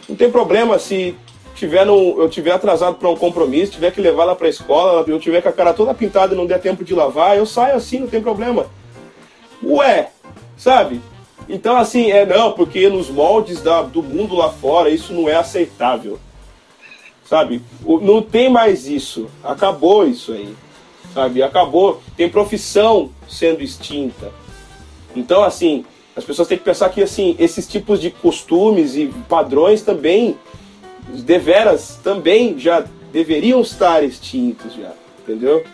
[0.07, 1.17] Não tem problema se
[1.61, 5.21] tiver eu tiver atrasado para um compromisso, tiver que levar ela para a escola, eu
[5.21, 8.01] tiver com a cara toda pintada e não der tempo de lavar, eu saio assim,
[8.01, 8.67] não tem problema.
[9.63, 10.09] Ué,
[10.57, 11.03] sabe?
[11.47, 15.35] Então, assim, é não, porque nos moldes da, do mundo lá fora isso não é
[15.35, 16.19] aceitável.
[17.25, 17.63] Sabe?
[17.85, 19.29] Não tem mais isso.
[19.45, 20.55] Acabou isso aí.
[21.13, 21.43] Sabe?
[21.43, 22.01] Acabou.
[22.17, 24.33] Tem profissão sendo extinta.
[25.15, 25.85] Então, assim,
[26.17, 30.37] As pessoas têm que pensar que assim, esses tipos de costumes e padrões também,
[31.23, 35.65] deveras, também já deveriam estar extintos já, entendeu?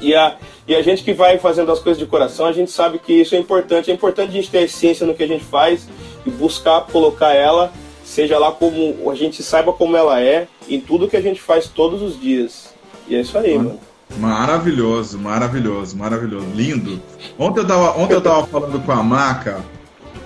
[0.00, 2.98] E a, e a gente que vai fazendo as coisas de coração, a gente sabe
[2.98, 3.90] que isso é importante.
[3.90, 5.86] É importante a gente ter a essência no que a gente faz
[6.24, 7.72] e buscar colocar ela,
[8.04, 11.68] seja lá como a gente saiba como ela é, em tudo que a gente faz
[11.68, 12.74] todos os dias.
[13.06, 13.78] E é isso aí, mano.
[14.18, 16.46] Maravilhoso, maravilhoso, maravilhoso.
[16.54, 17.00] Lindo.
[17.38, 19.64] Ontem eu tava, ontem eu tava falando com a Maca,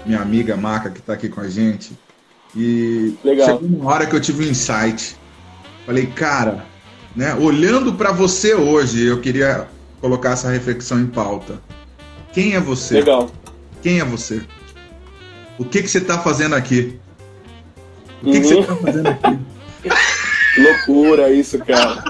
[0.04, 1.92] minha amiga Maca, que tá aqui com a gente.
[2.56, 3.46] E Legal.
[3.46, 5.16] chegou uma hora que eu tive um insight.
[5.86, 6.64] Falei, cara,
[7.14, 9.68] né, olhando para você hoje, eu queria
[10.00, 11.60] colocar essa reflexão em pauta.
[12.32, 12.94] Quem é você?
[12.94, 13.30] Legal.
[13.82, 14.42] Quem é você?
[15.58, 16.98] O que, que você está fazendo aqui?
[18.22, 18.60] O que, que você Uhum.
[18.60, 19.38] está fazendo aqui?
[20.54, 22.02] Que loucura isso, cara.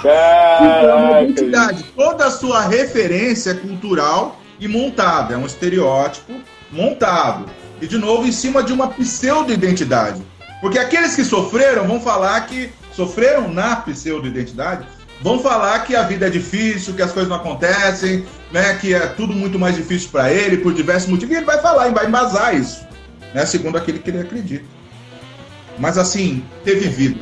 [0.00, 1.84] Então, é Caraca.
[1.96, 5.34] Toda a sua referência é cultural e montada.
[5.34, 6.32] É um estereótipo
[6.70, 7.46] montado.
[7.82, 10.22] E, de novo, em cima de uma pseudo-identidade.
[10.60, 14.86] Porque aqueles que sofreram vão falar que sofreram na pseudo-identidade,
[15.20, 19.00] vão falar que a vida é difícil, que as coisas não acontecem, né, que é
[19.08, 21.34] tudo muito mais difícil para ele, por diversos motivos.
[21.34, 22.86] E ele vai falar e vai embasar isso,
[23.34, 24.64] né, segundo aquele que ele acredita.
[25.78, 27.18] Mas, assim, teve vida,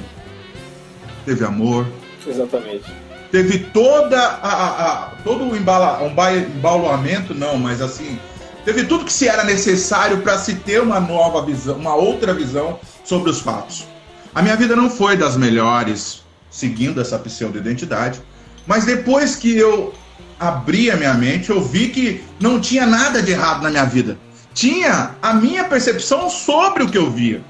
[1.25, 1.87] teve amor,
[2.27, 2.85] Exatamente.
[3.33, 8.19] teve toda a, a- a- todo o embala, um ba- embaulamento, não, mas assim,
[8.65, 12.79] teve tudo que se era necessário para se ter uma nova visão, uma outra visão
[13.05, 13.87] sobre os fatos.
[14.35, 18.21] A minha vida não foi das melhores seguindo essa pseudo-identidade,
[18.67, 19.95] mas depois que eu
[20.39, 24.19] abri a minha mente, eu vi que não tinha nada de errado na minha vida.
[24.55, 27.43] Tinha a minha percepção sobre o que eu via.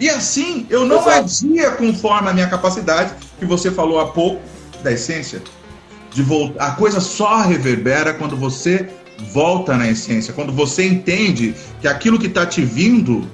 [0.00, 1.24] E assim, eu não Exato.
[1.24, 4.40] agia conforme a minha capacidade, que você falou há pouco,
[4.82, 5.42] da essência.
[6.12, 6.66] De voltar.
[6.66, 12.26] A coisa só reverbera quando você volta na essência, quando você entende que aquilo que
[12.26, 13.28] está te vindo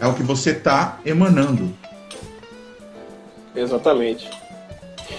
[0.00, 1.72] é o que você está emanando.
[3.54, 4.28] Exatamente.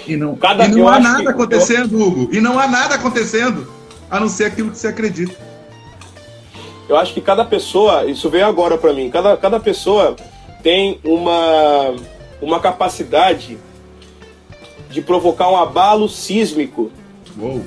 [0.08, 2.30] E não, Cada- e eu não há nada que- acontecendo, Hugo.
[2.34, 3.68] E não há nada acontecendo
[4.10, 5.36] a não ser aquilo que você acredita.
[6.90, 10.16] Eu acho que cada pessoa, isso veio agora pra mim, cada, cada pessoa
[10.62, 11.96] tem uma,
[12.42, 13.58] uma capacidade
[14.90, 16.92] de provocar um abalo sísmico
[17.40, 17.64] Uou.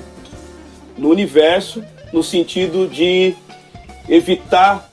[0.97, 3.35] no universo, no sentido de
[4.09, 4.89] evitar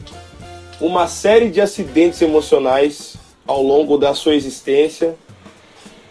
[0.80, 5.14] uma série de acidentes emocionais ao longo da sua existência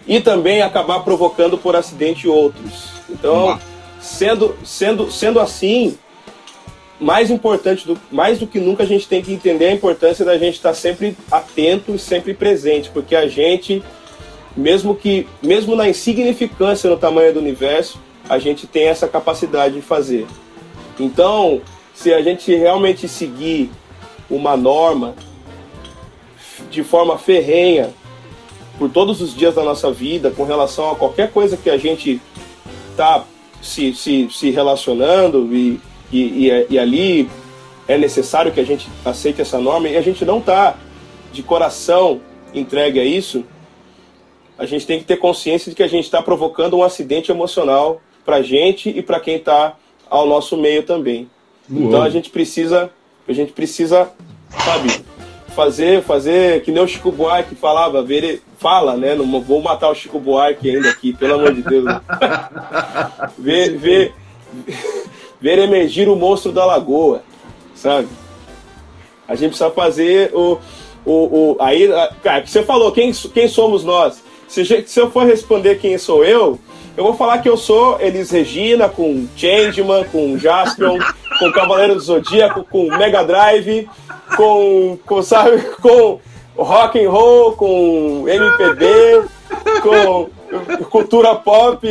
[0.07, 2.89] e também acabar provocando por acidente outros.
[3.09, 3.59] Então,
[3.99, 5.97] sendo, sendo, sendo assim,
[6.99, 10.37] mais importante do, mais do que nunca a gente tem que entender a importância da
[10.37, 13.83] gente estar sempre atento e sempre presente, porque a gente
[14.55, 19.81] mesmo que mesmo na insignificância no tamanho do universo, a gente tem essa capacidade de
[19.81, 20.27] fazer.
[20.99, 21.62] Então,
[21.93, 23.69] se a gente realmente seguir
[24.29, 25.15] uma norma
[26.69, 27.93] de forma ferrenha
[28.77, 32.19] por todos os dias da nossa vida, com relação a qualquer coisa que a gente
[32.91, 33.23] está
[33.62, 35.79] se, se, se relacionando e,
[36.12, 37.29] e, e, e ali
[37.88, 40.75] é necessário que a gente aceite essa norma e a gente não está
[41.32, 42.21] de coração
[42.53, 43.43] entregue a isso,
[44.58, 48.01] a gente tem que ter consciência de que a gente está provocando um acidente emocional
[48.23, 49.75] para a gente e para quem está
[50.13, 51.28] ao nosso meio também.
[51.67, 51.88] Uou.
[51.88, 52.91] Então a gente precisa,
[53.28, 54.12] a gente precisa,
[54.63, 55.04] sabe,
[55.56, 59.15] fazer, fazer que nem o Chico Buarque falava, ver, fala, né?
[59.15, 61.86] Não vou matar o Chico Buarque ainda aqui, pelo amor de Deus.
[63.39, 64.13] ver, ver,
[65.41, 67.23] ver emergir o monstro da lagoa,
[67.73, 68.08] sabe?
[69.28, 70.60] A gente precisa fazer o,
[71.04, 71.89] o, o aí,
[72.21, 74.21] cara, que você falou, quem, quem somos nós?
[74.47, 76.60] Se, se eu for responder quem sou eu,
[76.95, 80.99] eu vou falar que eu sou Elis Regina, com Changeman, com Jaspion,
[81.39, 83.89] com Cavaleiro do Zodíaco, com Mega Drive,
[84.36, 86.19] com, com sabe, com
[86.56, 89.23] rock and roll, com MPB,
[89.82, 90.29] com
[90.89, 91.88] cultura pop,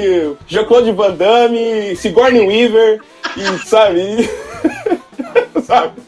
[0.46, 3.00] Jean-Claude Van Damme, Sigourney Weaver,
[3.36, 4.30] e sabe,
[5.64, 6.00] sabe?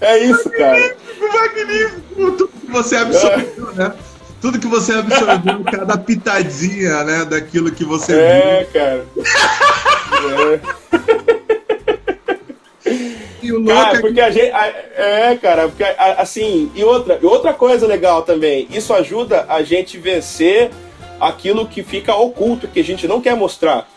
[0.00, 0.96] É isso, cara.
[1.20, 2.50] Magnífico!
[2.70, 3.94] Você absorveu, né?
[4.44, 7.24] Tudo que você absorveu, cada pitadinha, né?
[7.24, 9.06] Daquilo que você É, cara.
[9.14, 9.24] viu.
[13.42, 14.50] E o louco Cara, é porque a gente.
[14.52, 16.70] a- É, cara, porque a- assim.
[16.74, 20.70] E outra, outra coisa legal também, isso ajuda a gente vencer
[21.20, 23.88] aquilo que fica oculto, que a gente não quer mostrar.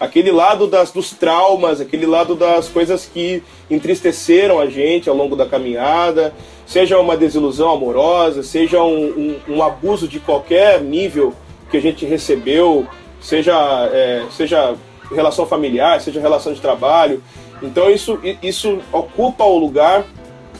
[0.00, 5.36] Aquele lado das, dos traumas, aquele lado das coisas que entristeceram a gente ao longo
[5.36, 6.32] da caminhada,
[6.66, 9.04] seja uma desilusão amorosa, seja um,
[9.48, 11.34] um- um abuso de qualquer nível
[11.70, 12.86] que a gente recebeu,
[13.20, 13.54] seja,
[13.92, 14.74] é, seja
[15.10, 17.22] relação familiar, seja relação de trabalho.
[17.62, 20.04] Então isso, isso ocupa o lugar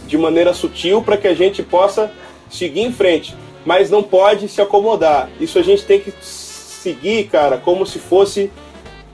[0.06, 2.10] de maneira sutil para que a gente possa
[2.50, 3.34] seguir em frente,
[3.64, 5.28] mas não pode se acomodar.
[5.40, 8.50] Isso a gente tem que seguir, cara, como se fosse.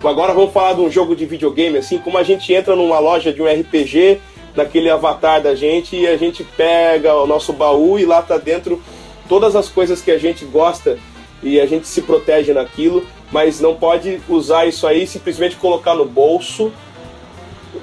[0.02, 3.32] Agora vamos falar de um jogo de videogame, assim, como a gente entra numa loja
[3.32, 4.20] de um RPG,
[4.58, 8.82] naquele avatar da gente, e a gente pega o nosso baú e lá tá dentro
[9.28, 10.98] todas as coisas que a gente gosta
[11.42, 16.04] e a gente se protege naquilo, mas não pode usar isso aí simplesmente colocar no
[16.04, 16.72] bolso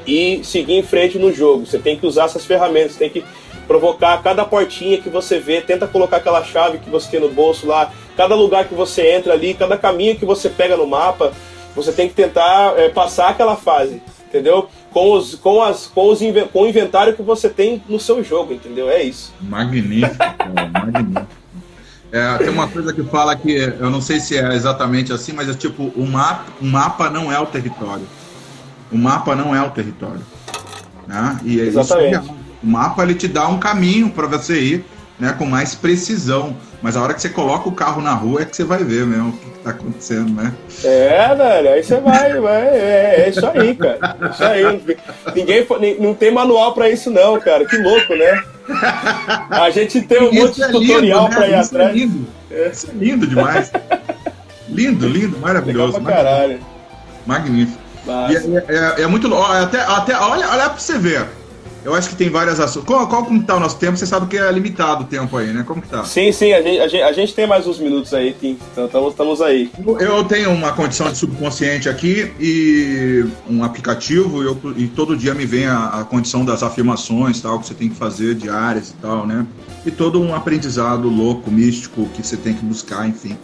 [0.05, 1.65] e seguir em frente no jogo.
[1.65, 3.23] Você tem que usar essas ferramentas, tem que
[3.65, 7.65] provocar cada portinha que você vê, tenta colocar aquela chave que você tem no bolso
[7.65, 11.31] lá, cada lugar que você entra ali, cada caminho que você pega no mapa,
[11.73, 14.01] você tem que tentar é, passar aquela fase,
[14.35, 14.69] entendeu?
[14.91, 16.19] Com, os, com, as, com, os,
[16.51, 18.89] com o inventário que você tem no seu jogo, entendeu?
[18.89, 19.33] É isso.
[19.41, 20.15] Magnífico,
[20.73, 21.27] magnífico.
[22.11, 25.49] É, tem uma coisa que fala que, eu não sei se é exatamente assim, mas
[25.49, 28.07] é tipo, o mapa, o mapa não é o território.
[28.91, 30.21] O mapa não é o território.
[31.07, 31.39] Né?
[31.43, 32.23] E é exatamente.
[32.23, 34.85] Isso, o mapa ele te dá um caminho para você ir
[35.19, 36.55] né, com mais precisão.
[36.81, 39.05] Mas a hora que você coloca o carro na rua é que você vai ver
[39.05, 40.53] mesmo está acontecendo, né?
[40.83, 44.17] É, velho, aí você vai, vai é, é, isso aí, cara.
[44.31, 44.97] Isso aí.
[45.35, 45.67] Ninguém,
[45.99, 47.65] não tem manual para isso, não, cara.
[47.65, 48.43] Que louco, né?
[49.49, 51.35] A gente tem um monte de é tutorial né?
[51.35, 51.89] para ir isso é atrás.
[51.89, 52.27] É lindo.
[52.51, 53.71] Isso é lindo demais.
[54.69, 55.97] lindo, lindo, maravilhoso.
[55.97, 56.59] Legal pra caralho.
[57.25, 57.85] Magnífico.
[58.07, 59.33] É, é, é, muito.
[59.33, 61.25] Até, até, olha, olha pra você ver.
[61.85, 62.83] Eu acho que tem várias ações.
[62.83, 63.95] Qual, qual como tá o nosso tempo?
[63.95, 65.63] Você sabe que é limitado o tempo aí, né?
[65.63, 66.03] Como que tá?
[66.03, 68.57] Sim, sim, a gente, a gente, a gente tem mais uns minutos aí, Tim.
[68.71, 69.69] Então estamos, aí.
[69.99, 75.45] Eu tenho uma condição de subconsciente aqui e um aplicativo eu, e todo dia me
[75.45, 79.27] vem a, a condição das afirmações tal, que você tem que fazer diárias e tal,
[79.27, 79.45] né?
[79.85, 83.37] E todo um aprendizado louco, místico que você tem que buscar, enfim.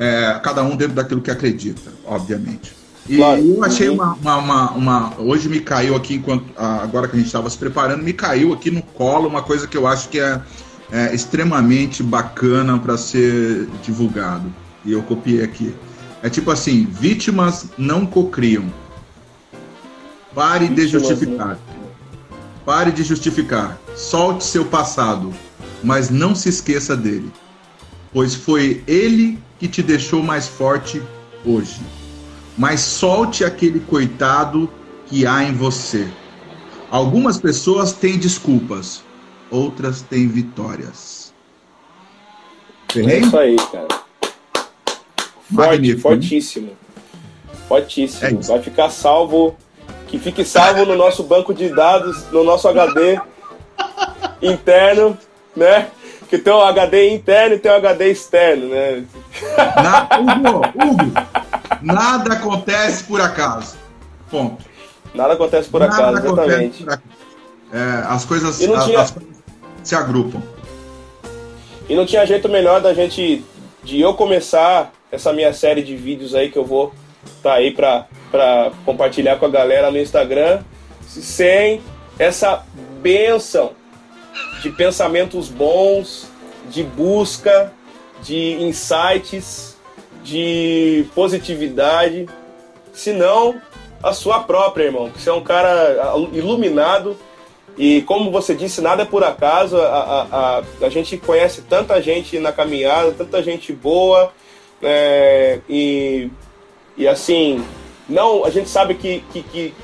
[0.00, 2.85] É, cada um dentro daquilo que acredita, obviamente.
[3.08, 3.40] E claro.
[3.40, 7.26] eu achei uma, uma, uma, uma, Hoje me caiu aqui, enquanto agora que a gente
[7.26, 10.40] estava se preparando, me caiu aqui no colo uma coisa que eu acho que é,
[10.90, 14.52] é extremamente bacana para ser divulgado.
[14.84, 15.74] E eu copiei aqui.
[16.22, 18.64] É tipo assim: vítimas não cocriam.
[20.34, 21.58] Pare de justificar.
[22.64, 23.78] Pare de justificar.
[23.94, 25.32] Solte seu passado,
[25.82, 27.32] mas não se esqueça dele,
[28.12, 31.00] pois foi ele que te deixou mais forte
[31.44, 31.80] hoje
[32.56, 34.70] mas solte aquele coitado
[35.06, 36.08] que há em você.
[36.90, 39.02] Algumas pessoas têm desculpas,
[39.50, 41.34] outras têm vitórias.
[42.94, 43.88] É isso aí, cara.
[45.54, 46.70] Forte, fortíssimo.
[47.68, 48.40] Fortíssimo.
[48.40, 49.56] É Vai ficar salvo.
[50.08, 53.20] Que fique salvo no nosso banco de dados, no nosso HD
[54.40, 55.18] interno,
[55.54, 55.88] né?
[56.28, 59.04] Que tem o HD interno e tem o HD externo, né?
[59.56, 61.12] Na, Hugo, Hugo,
[61.82, 63.76] Nada acontece por acaso.
[64.30, 64.64] Ponto.
[65.14, 66.84] Nada acontece por Nada acaso, exatamente.
[66.84, 67.08] Por acaso.
[67.72, 69.00] É, as coisas, as, tinha...
[69.00, 69.36] as coisas
[69.82, 70.42] se agrupam.
[71.88, 73.44] E não tinha jeito melhor da gente,
[73.84, 76.92] de eu começar essa minha série de vídeos aí que eu vou
[77.42, 78.06] tá aí para
[78.84, 80.62] compartilhar com a galera no Instagram,
[81.06, 81.80] sem
[82.18, 82.64] essa
[83.00, 83.72] benção
[84.62, 86.28] de pensamentos bons,
[86.70, 87.72] de busca,
[88.22, 89.75] de insights
[90.26, 92.28] de positividade,
[92.92, 93.60] senão
[94.02, 95.10] a sua própria, irmão.
[95.14, 97.16] Você é um cara iluminado
[97.78, 99.76] e, como você disse, nada é por acaso.
[99.76, 100.22] A, a,
[100.58, 104.32] a, a gente conhece tanta gente na caminhada, tanta gente boa
[104.82, 106.28] é, e,
[106.96, 107.64] e assim,
[108.08, 109.74] não, a gente sabe que, que, que,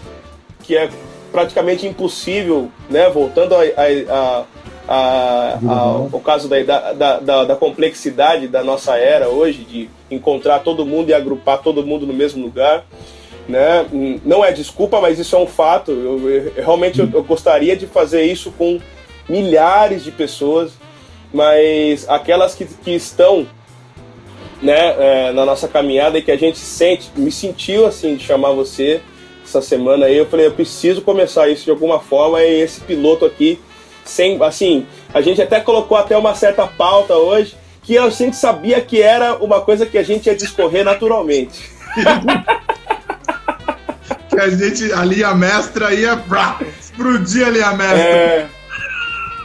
[0.65, 0.91] que é
[1.31, 3.09] praticamente impossível, né?
[3.09, 4.45] Voltando a, a,
[4.89, 10.61] a, a, o caso da, da, da, da, complexidade da nossa era hoje, de encontrar
[10.61, 12.85] todo mundo e agrupar todo mundo no mesmo lugar.
[13.49, 13.87] Né?
[14.25, 15.91] Não é desculpa, mas isso é um fato.
[15.91, 18.81] Eu, eu realmente eu, eu, gostaria de fazer isso com
[19.29, 20.73] milhares de pessoas,
[21.33, 23.47] mas aquelas que, que estão
[24.61, 28.53] né, é, na nossa caminhada e que a gente sente, me sentiu assim de chamar
[28.53, 29.01] você
[29.45, 33.25] essa semana aí, eu falei, eu preciso começar isso de alguma forma e esse piloto
[33.25, 33.59] aqui
[34.05, 38.81] sem, assim, a gente até colocou até uma certa pauta hoje, que a gente sabia
[38.81, 41.71] que era uma coisa que a gente ia discorrer naturalmente.
[44.31, 47.99] que a gente, ali a mestra ia pra, explodir ali a mestra.
[47.99, 48.47] É,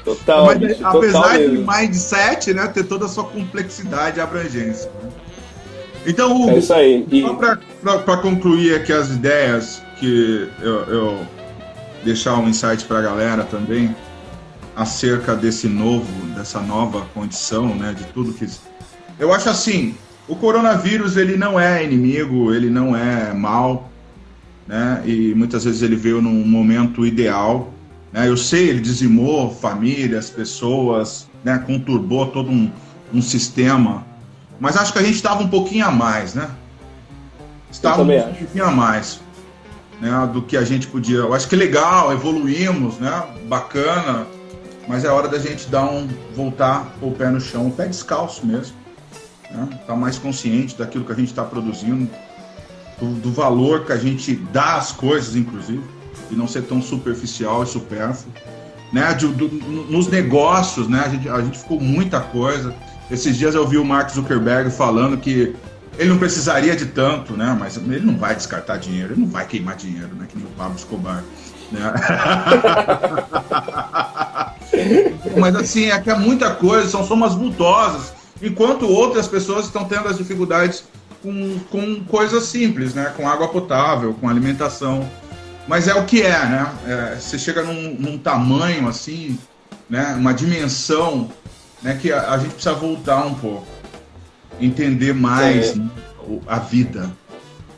[0.06, 0.46] total.
[0.46, 4.92] Mas, bicho, apesar de mindset, né, ter toda a sua complexidade e abrangência.
[5.02, 5.10] Né?
[6.06, 7.06] Então, Hugo, é isso aí.
[7.12, 7.22] E...
[7.22, 11.28] só para concluir aqui as ideias, que eu, eu
[12.04, 13.94] deixar um insight para a galera também
[14.78, 16.06] acerca desse novo,
[16.36, 18.48] dessa nova condição, né, de tudo que
[19.20, 19.96] eu acho assim,
[20.28, 23.90] o coronavírus ele não é inimigo, ele não é mal,
[24.68, 25.02] né?
[25.06, 27.74] E muitas vezes ele veio num momento ideal.
[28.14, 28.28] Né?
[28.28, 31.58] Eu sei, ele dizimou famílias, pessoas, né?
[31.66, 32.70] conturbou todo um,
[33.12, 34.06] um sistema.
[34.60, 36.48] Mas acho que a gente estava um pouquinho a mais, né?
[37.72, 38.36] Estava um acho.
[38.36, 39.20] pouquinho a mais
[40.00, 41.18] né, do que a gente podia.
[41.18, 43.24] Eu acho que legal, evoluímos, né?
[43.48, 44.28] Bacana,
[44.88, 48.46] mas é hora da gente dar um voltar o pé no chão, o pé descalço
[48.46, 48.76] mesmo,
[49.52, 49.68] né?
[49.86, 52.10] Tá mais consciente daquilo que a gente está produzindo,
[53.00, 55.84] do, do, valor que a gente dá às coisas, inclusive,
[56.32, 58.34] e não ser tão superficial e supérfluo.
[58.92, 59.50] Né, de, do,
[59.92, 62.74] nos negócios, né, a gente, a gente ficou muita coisa.
[63.12, 65.54] Esses dias eu vi o Mark Zuckerberg falando que
[65.98, 69.46] ele não precisaria de tanto, né, mas ele não vai descartar dinheiro, ele não vai
[69.46, 71.22] queimar dinheiro, né, que nem o Pablo Escobar.
[71.70, 71.82] Né?
[75.38, 80.08] mas assim, é que é muita coisa, são somas vultosas, enquanto outras pessoas estão tendo
[80.08, 80.84] as dificuldades
[81.22, 83.14] com, com coisas simples, né?
[83.16, 85.10] Com água potável, com alimentação.
[85.68, 86.74] Mas é o que é, né?
[86.86, 89.38] É, você chega num, num, tamanho assim,
[89.90, 90.16] né?
[90.18, 91.30] Uma dimensão,
[91.82, 91.98] né?
[92.00, 93.68] Que a, a gente precisa voltar um pouco,
[94.60, 95.76] entender mais é.
[95.76, 95.90] né?
[96.48, 97.12] a vida.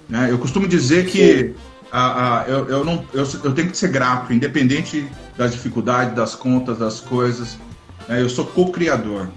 [0.07, 0.27] Né?
[0.29, 1.53] Eu costumo dizer que
[1.91, 5.07] a, a, eu, eu, não, eu, eu tenho que ser grato, independente
[5.39, 7.57] das dificuldades, das contas, das coisas.
[8.09, 8.21] Né?
[8.21, 9.29] Eu sou co-criador.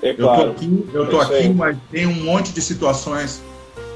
[0.00, 0.40] É claro.
[0.40, 3.42] Eu tô aqui, eu tô aqui mas tem um monte de situações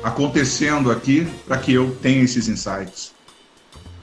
[0.02, 3.14] acontecendo aqui para que eu tenha esses insights.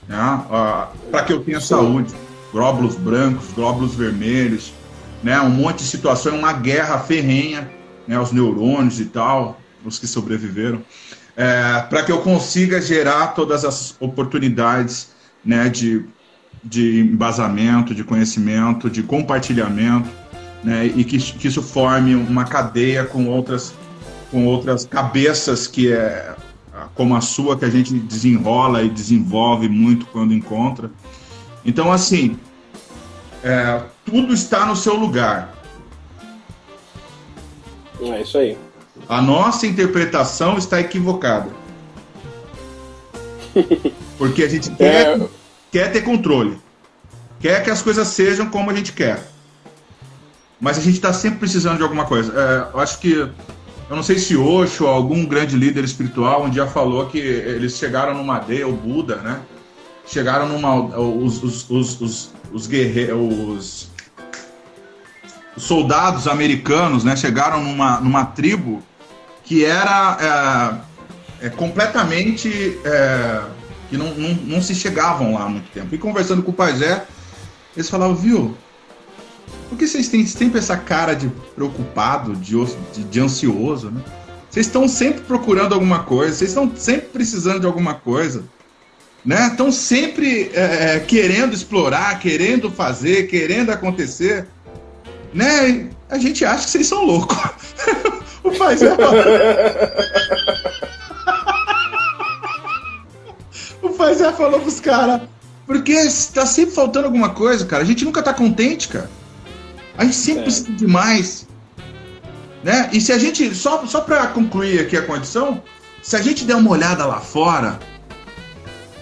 [0.07, 0.17] Né?
[0.17, 2.11] Uh, para que eu tenha saúde.
[2.51, 4.73] Glóbulos brancos, glóbulos vermelhos,
[5.21, 5.39] né?
[5.41, 7.69] um monte de situações, uma guerra ferrenha,
[8.07, 8.19] né?
[8.19, 10.81] os neurônios e tal, os que sobreviveram,
[11.37, 15.13] é, para que eu consiga gerar todas as oportunidades
[15.45, 15.69] né?
[15.69, 16.05] de,
[16.63, 20.09] de embasamento, de conhecimento, de compartilhamento
[20.63, 23.73] né, e que, que isso forme uma cadeia com outras,
[24.31, 26.35] com outras cabeças que é
[26.93, 30.89] como a sua, que a gente desenrola e desenvolve muito quando encontra.
[31.63, 32.37] Então, assim,
[33.43, 35.53] é, tudo está no seu lugar.
[38.01, 38.57] É isso aí.
[39.07, 41.49] A nossa interpretação está equivocada.
[44.17, 45.27] Porque a gente quer, é...
[45.71, 46.57] quer ter controle.
[47.39, 49.35] Quer que as coisas sejam como a gente quer
[50.59, 52.33] mas a gente está sempre precisando de alguma coisa.
[52.33, 53.31] É, eu acho que, eu
[53.95, 58.37] não sei se Osho, algum grande líder espiritual, um dia falou que eles chegaram numa
[58.37, 59.41] aldeia, o Buda, né?
[60.07, 60.75] Chegaram numa.
[60.75, 63.89] Os, os, os, os, os guerreiros.
[65.55, 67.15] Os soldados americanos, né?
[67.15, 68.83] Chegaram numa, numa tribo
[69.43, 70.81] que era
[71.41, 72.79] é, é, completamente.
[72.83, 73.41] É,
[73.95, 75.95] que não, não, não se chegavam lá há muito tempo.
[75.95, 77.05] E conversando com o Pajé,
[77.75, 78.55] eles falavam, viu,
[79.69, 82.55] por que vocês têm sempre essa cara de preocupado, de,
[82.93, 84.01] de, de ansioso, né?
[84.49, 88.43] Vocês estão sempre procurando alguma coisa, vocês estão sempre precisando de alguma coisa,
[89.25, 89.47] né?
[89.47, 94.47] Estão sempre é, é querendo explorar, querendo fazer, querendo acontecer,
[95.33, 95.89] né?
[96.09, 97.37] A gente acha que vocês são loucos.
[98.43, 98.77] o pai
[104.05, 105.21] pai já falou pros caras,
[105.65, 107.81] porque está sempre faltando alguma coisa, cara.
[107.81, 109.09] A gente nunca tá contente, cara.
[109.97, 110.43] A gente sempre é.
[110.43, 111.47] precisa de mais.
[112.63, 112.89] Né?
[112.93, 115.61] E se a gente, só, só para concluir aqui a condição,
[116.03, 117.79] se a gente der uma olhada lá fora,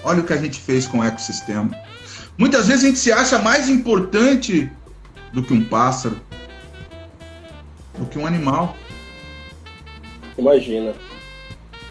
[0.04, 1.72] olha o que a gente fez com o ecossistema.
[2.38, 4.72] Muitas vezes a gente se acha mais importante
[5.34, 6.20] do que um pássaro,
[7.98, 8.76] do que um animal.
[10.38, 10.94] Imagina.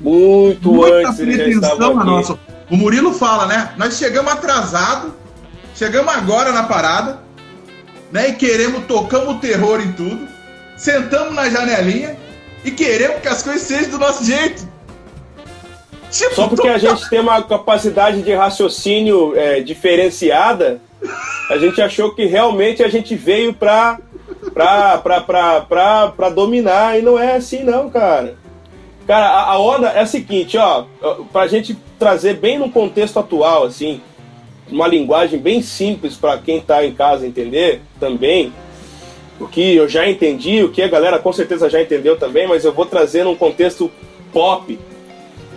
[0.01, 2.07] Muito Muita antes ele já estava aqui.
[2.07, 2.52] Nossa.
[2.73, 3.75] O Murilo fala, né?
[3.77, 5.15] Nós chegamos atrasado,
[5.75, 7.19] chegamos agora na parada,
[8.11, 8.31] né?
[8.31, 10.27] E queremos, tocamos o terror em tudo,
[10.75, 12.17] sentamos na janelinha
[12.65, 14.67] e queremos que as coisas sejam do nosso jeito.
[16.11, 20.81] Tipo, Só porque a gente tem uma capacidade de raciocínio é, diferenciada,
[21.51, 23.99] a gente achou que realmente a gente veio pra,
[24.55, 28.41] pra, pra, pra, pra, pra dominar, e não é assim não, cara.
[29.07, 30.85] Cara, a, a onda é a seguinte, ó,
[31.33, 34.01] pra gente trazer bem no contexto atual, assim,
[34.71, 38.53] uma linguagem bem simples para quem está em casa entender também.
[39.41, 42.65] O que eu já entendi, o que a galera com certeza já entendeu também, mas
[42.65, 43.91] eu vou trazer num contexto
[44.33, 44.79] pop.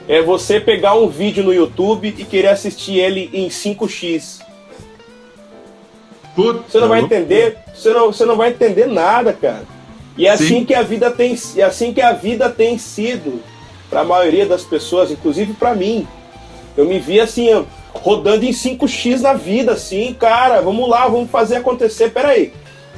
[0.08, 4.42] É você pegar um vídeo no YouTube e querer assistir ele em 5x.
[6.36, 9.75] Puta você não vai entender, você não, você não vai entender nada, cara.
[10.18, 13.42] E é assim que a vida tem, é assim que a vida tem sido
[13.90, 16.08] para a maioria das pessoas, inclusive para mim.
[16.78, 17.50] Eu me vi assim,
[17.94, 22.12] rodando em 5x na vida, assim, cara, vamos lá, vamos fazer acontecer.
[22.12, 22.54] Peraí,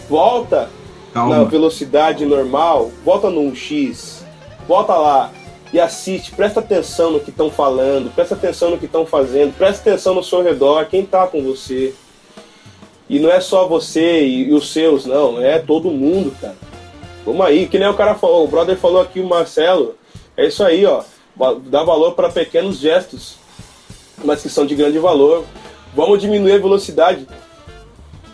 [0.09, 0.69] volta
[1.13, 1.37] Calma.
[1.37, 4.21] na velocidade normal, volta no 1x,
[4.67, 5.31] volta lá.
[5.73, 9.89] E assiste, presta atenção no que estão falando, presta atenção no que estão fazendo, presta
[9.89, 11.93] atenção no seu redor, quem está com você.
[13.09, 16.55] E não é só você e, e, os seus, não, é todo mundo, cara.
[17.27, 19.95] Vamos aí, que nem o cara falou, o brother falou aqui, o Marcelo,
[20.37, 21.03] é isso aí, ó.
[21.65, 23.35] Dá valor para pequenos gestos,
[24.23, 25.43] mas que são de grande valor.
[25.93, 27.27] Vamos diminuir a velocidade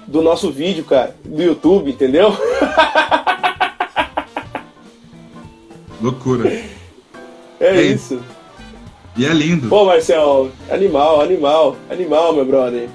[0.06, 2.30] do nosso vídeo, cara, do YouTube, entendeu?
[6.00, 6.50] Loucura.
[7.60, 8.22] É, é isso.
[9.18, 9.70] E é lindo.
[9.70, 12.88] Pô, Marcel, animal, animal, animal, meu brother.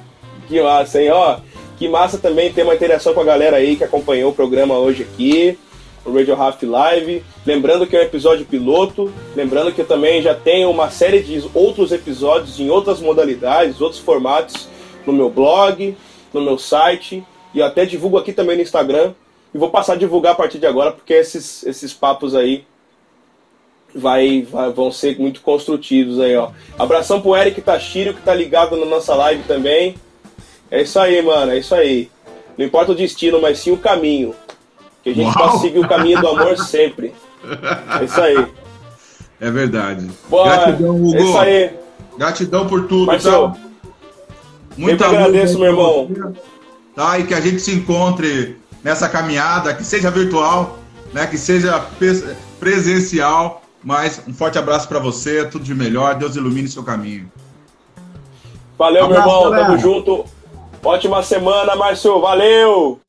[0.46, 1.11] Que massa, hein?
[1.11, 1.38] Ó,
[1.76, 5.03] que massa também ter uma interação com a galera aí que acompanhou o programa hoje
[5.03, 5.59] aqui,
[6.05, 7.24] o Radio Half Live.
[7.44, 11.42] Lembrando que é um episódio piloto, lembrando que eu também já tenho uma série de
[11.55, 14.68] outros episódios em outras modalidades, outros formatos
[15.07, 15.96] no meu blog,
[16.32, 17.24] no meu site
[17.55, 19.12] e até divulgo aqui também no Instagram.
[19.55, 22.64] E vou passar a divulgar a partir de agora, porque esses, esses papos aí
[23.94, 26.51] vai, vai, vão ser muito construtivos aí, ó.
[26.78, 29.94] Abração pro Eric Tashiro, que tá ligado na nossa live também.
[30.70, 32.11] É isso aí, mano, é isso aí.
[32.57, 34.34] Não importa o destino, mas sim o caminho.
[35.03, 35.34] Que a gente Uau.
[35.34, 37.14] possa seguir o caminho do amor sempre.
[38.01, 38.46] É isso aí.
[39.40, 40.09] É verdade.
[40.28, 41.16] Boa, Gratidão, Hugo.
[41.16, 41.70] É isso aí.
[42.18, 43.59] Gratidão por tudo, Marcelo, tá?
[44.76, 46.11] Muito agradeço, meu irmão.
[46.94, 47.18] Tá?
[47.18, 50.78] E que a gente se encontre nessa caminhada, que seja virtual,
[51.12, 51.26] né?
[51.26, 51.84] que seja
[52.59, 57.30] presencial, mas um forte abraço para você, tudo de melhor, Deus ilumine seu caminho.
[58.76, 59.66] Valeu, abraço, meu irmão, galera.
[59.66, 60.24] tamo junto.
[60.84, 63.01] Ótima semana, Márcio, valeu!